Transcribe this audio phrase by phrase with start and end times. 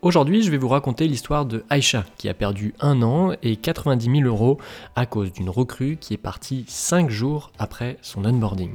[0.00, 4.20] Aujourd'hui, je vais vous raconter l'histoire de Aïcha, qui a perdu un an et 90
[4.20, 4.58] 000 euros
[4.94, 8.70] à cause d'une recrue qui est partie 5 jours après son onboarding.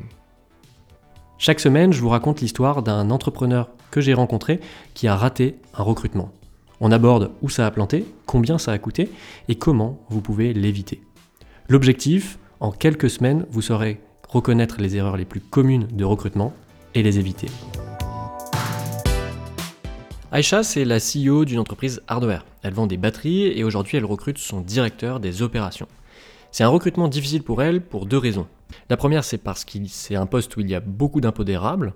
[1.38, 4.60] Chaque semaine, je vous raconte l'histoire d'un entrepreneur que j'ai rencontré
[4.96, 6.30] qui a raté un recrutement.
[6.82, 9.10] On aborde où ça a planté, combien ça a coûté
[9.48, 11.02] et comment vous pouvez l'éviter.
[11.70, 16.52] L'objectif, en quelques semaines, vous saurez reconnaître les erreurs les plus communes de recrutement
[16.96, 17.48] et les éviter.
[20.36, 22.44] Aïcha, c'est la CEO d'une entreprise hardware.
[22.64, 25.88] Elle vend des batteries et aujourd'hui elle recrute son directeur des opérations.
[26.50, 28.48] C'est un recrutement difficile pour elle pour deux raisons.
[28.90, 31.94] La première, c'est parce que c'est un poste où il y a beaucoup d'impodérables.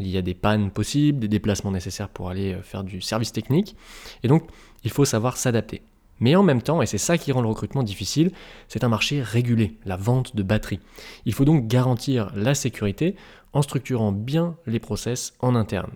[0.00, 3.30] Il y a des pannes possibles, des déplacements nécessaires pour aller euh, faire du service
[3.30, 3.76] technique.
[4.24, 4.48] Et donc,
[4.82, 5.82] il faut savoir s'adapter.
[6.18, 8.32] Mais en même temps, et c'est ça qui rend le recrutement difficile,
[8.66, 10.80] c'est un marché régulé, la vente de batteries.
[11.24, 13.14] Il faut donc garantir la sécurité
[13.52, 15.92] en structurant bien les process en interne.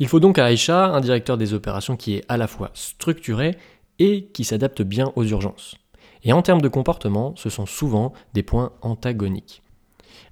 [0.00, 3.58] Il faut donc à Aïcha un directeur des opérations qui est à la fois structuré
[3.98, 5.76] et qui s'adapte bien aux urgences.
[6.24, 9.62] Et en termes de comportement, ce sont souvent des points antagoniques.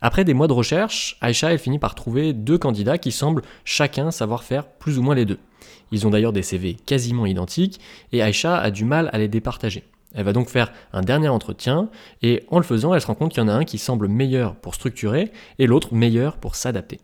[0.01, 4.43] Après des mois de recherche, Aïcha finit par trouver deux candidats qui semblent chacun savoir
[4.43, 5.39] faire plus ou moins les deux.
[5.93, 7.79] Ils ont d'ailleurs des CV quasiment identiques
[8.13, 9.85] et Aïcha a du mal à les départager.
[10.15, 11.91] Elle va donc faire un dernier entretien
[12.23, 14.09] et en le faisant, elle se rend compte qu'il y en a un qui semble
[14.09, 17.01] meilleur pour structurer et l'autre meilleur pour s'adapter.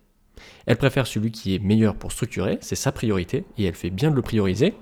[0.67, 4.11] Elle préfère celui qui est meilleur pour structurer, c'est sa priorité, et elle fait bien
[4.11, 4.75] de le prioriser,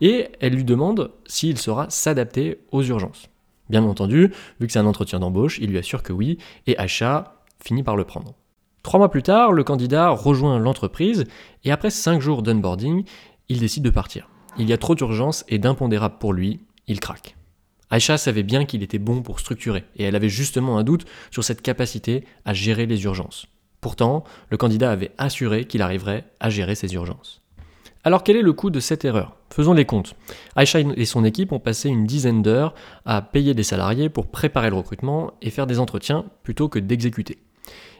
[0.00, 3.28] et elle lui demande s'il saura s'adapter aux urgences.
[3.70, 7.42] Bien entendu, vu que c'est un entretien d'embauche, il lui assure que oui, et Acha
[7.62, 8.34] finit par le prendre.
[8.82, 11.24] Trois mois plus tard, le candidat rejoint l'entreprise,
[11.64, 13.04] et après cinq jours d'onboarding,
[13.48, 14.28] il décide de partir.
[14.58, 17.36] Il y a trop d'urgence et d'impondérable pour lui, il craque.
[17.90, 21.44] Aïcha savait bien qu'il était bon pour structurer, et elle avait justement un doute sur
[21.44, 23.46] cette capacité à gérer les urgences.
[23.84, 27.42] Pourtant, le candidat avait assuré qu'il arriverait à gérer ses urgences.
[28.02, 29.36] Alors quel est le coût de cette erreur?
[29.50, 30.14] Faisons les comptes.
[30.56, 32.72] Aisha et son équipe ont passé une dizaine d'heures
[33.04, 37.42] à payer des salariés pour préparer le recrutement et faire des entretiens plutôt que d'exécuter.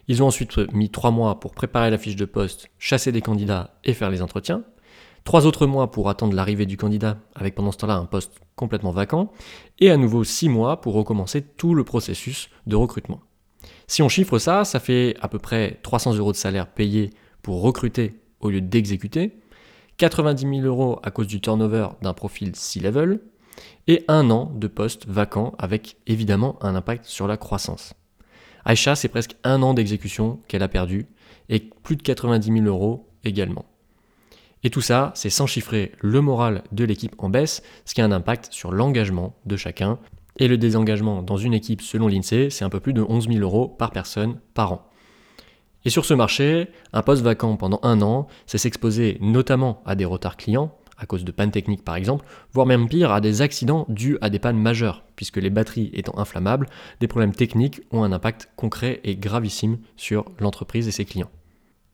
[0.09, 3.75] Ils ont ensuite mis trois mois pour préparer la fiche de poste, chasser des candidats
[3.84, 4.62] et faire les entretiens.
[5.25, 8.93] Trois autres mois pour attendre l'arrivée du candidat, avec pendant ce temps-là un poste complètement
[8.93, 9.33] vacant.
[9.81, 13.21] Et à nouveau six mois pour recommencer tout le processus de recrutement.
[13.87, 17.11] Si on chiffre ça, ça fait à peu près 300 euros de salaire payé
[17.43, 19.39] pour recruter au lieu d'exécuter,
[19.99, 23.21] 90 000 euros à cause du turnover d'un profil C-level,
[23.87, 27.95] et un an de poste vacant avec évidemment un impact sur la croissance.
[28.65, 31.07] Aïcha, c'est presque un an d'exécution qu'elle a perdu,
[31.49, 33.67] et plus de 90 000 euros également.
[34.63, 38.05] Et tout ça, c'est sans chiffrer le moral de l'équipe en baisse, ce qui a
[38.05, 39.99] un impact sur l'engagement de chacun,
[40.39, 43.41] et le désengagement dans une équipe, selon l'INSEE, c'est un peu plus de 11 000
[43.41, 44.83] euros par personne par an.
[45.84, 50.06] Et sur ce marché, un poste vacant pendant un an, c'est s'exposer notamment à des
[50.06, 53.84] retards clients, à cause de pannes techniques par exemple, voire même pire, à des accidents
[53.89, 56.69] dus à des pannes majeures, puisque les batteries étant inflammables,
[57.00, 61.31] des problèmes techniques ont un impact concret et gravissime sur l'entreprise et ses clients.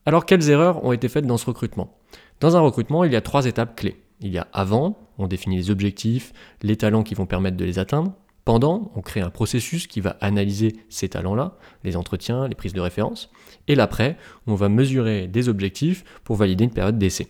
[0.06, 1.96] Alors quelles erreurs ont été faites dans ce recrutement?
[2.40, 4.00] Dans un recrutement, il y a trois étapes clés.
[4.20, 7.78] Il y a avant, on définit les objectifs, les talents qui vont permettre de les
[7.78, 8.12] atteindre.
[8.44, 12.80] Pendant, on crée un processus qui va analyser ces talents-là, les entretiens, les prises de
[12.80, 13.30] référence.
[13.68, 17.28] Et l'après, on va mesurer des objectifs pour valider une période d'essai.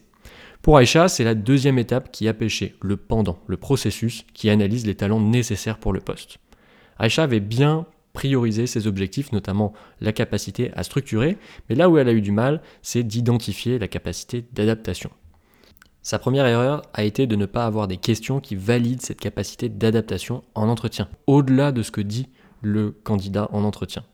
[0.63, 4.87] Pour Aïcha, c'est la deuxième étape qui a pêché, le pendant, le processus qui analyse
[4.87, 6.39] les talents nécessaires pour le poste.
[6.99, 11.39] Aïcha avait bien priorisé ses objectifs, notamment la capacité à structurer,
[11.69, 15.11] mais là où elle a eu du mal, c'est d'identifier la capacité d'adaptation.
[16.03, 19.69] Sa première erreur a été de ne pas avoir des questions qui valident cette capacité
[19.69, 22.29] d'adaptation en entretien, au-delà de ce que dit
[22.63, 24.05] le candidat en entretien.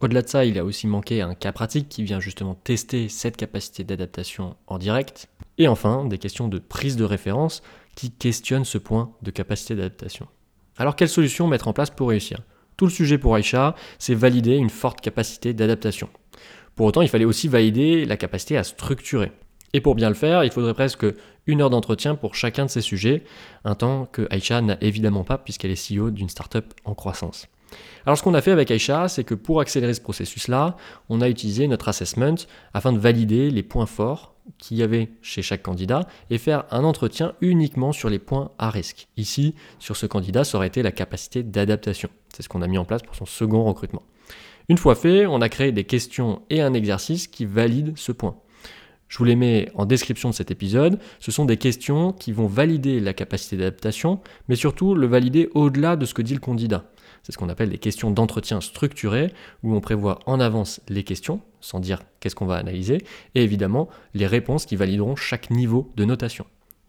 [0.00, 3.36] Au-delà de ça, il a aussi manqué un cas pratique qui vient justement tester cette
[3.36, 5.28] capacité d'adaptation en direct.
[5.58, 7.62] Et enfin, des questions de prise de référence
[7.94, 10.26] qui questionnent ce point de capacité d'adaptation.
[10.78, 12.40] Alors quelle solution mettre en place pour réussir?
[12.76, 16.08] Tout le sujet pour Aïcha, c'est valider une forte capacité d'adaptation.
[16.74, 19.30] Pour autant, il fallait aussi valider la capacité à structurer.
[19.74, 21.04] Et pour bien le faire, il faudrait presque
[21.46, 23.24] une heure d'entretien pour chacun de ces sujets,
[23.64, 27.48] un temps que Aisha n'a évidemment pas puisqu'elle est CEO d'une startup en croissance.
[28.06, 30.76] Alors ce qu'on a fait avec Aisha, c'est que pour accélérer ce processus-là,
[31.08, 32.36] on a utilisé notre assessment
[32.72, 36.84] afin de valider les points forts qu'il y avait chez chaque candidat et faire un
[36.84, 39.08] entretien uniquement sur les points à risque.
[39.16, 42.10] Ici, sur ce candidat, ça aurait été la capacité d'adaptation.
[42.32, 44.02] C'est ce qu'on a mis en place pour son second recrutement.
[44.68, 48.36] Une fois fait, on a créé des questions et un exercice qui valident ce point.
[49.14, 50.98] Je vous les mets en description de cet épisode.
[51.20, 54.18] Ce sont des questions qui vont valider la capacité d'adaptation,
[54.48, 56.90] mais surtout le valider au-delà de ce que dit le candidat.
[57.22, 59.32] C'est ce qu'on appelle les questions d'entretien structuré,
[59.62, 63.04] où on prévoit en avance les questions, sans dire qu'est-ce qu'on va analyser,
[63.36, 66.44] et évidemment les réponses qui valideront chaque niveau de notation.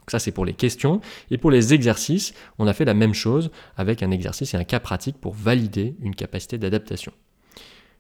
[0.08, 1.02] ça c'est pour les questions.
[1.30, 4.64] Et pour les exercices, on a fait la même chose avec un exercice et un
[4.64, 7.12] cas pratique pour valider une capacité d'adaptation.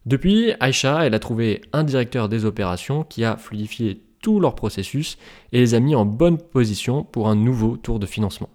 [0.07, 4.01] Depuis, Aisha, elle a trouvé un directeur des opérations qui a fluidifié
[4.39, 5.17] leur processus
[5.51, 8.49] et les a mis en bonne position pour un nouveau tour de financement.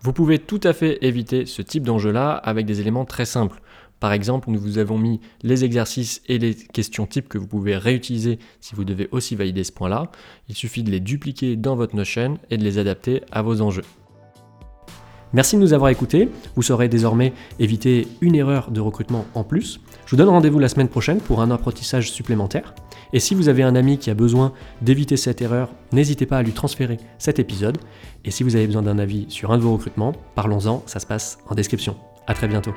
[0.00, 3.60] Vous pouvez tout à fait éviter ce type d'enjeu-là avec des éléments très simples.
[4.00, 7.76] Par exemple, nous vous avons mis les exercices et les questions types que vous pouvez
[7.76, 10.10] réutiliser si vous devez aussi valider ce point-là.
[10.48, 13.82] Il suffit de les dupliquer dans votre Notion et de les adapter à vos enjeux.
[15.32, 16.28] Merci de nous avoir écoutés.
[16.54, 19.80] Vous saurez désormais éviter une erreur de recrutement en plus.
[20.06, 22.74] Je vous donne rendez-vous la semaine prochaine pour un apprentissage supplémentaire.
[23.12, 24.52] Et si vous avez un ami qui a besoin
[24.82, 27.78] d'éviter cette erreur, n'hésitez pas à lui transférer cet épisode.
[28.24, 31.06] Et si vous avez besoin d'un avis sur un de vos recrutements, parlons-en, ça se
[31.06, 31.96] passe en description.
[32.26, 32.72] A très bientôt.